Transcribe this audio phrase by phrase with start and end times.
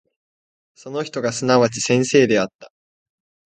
[0.73, 2.71] その人がすなわち先生であった。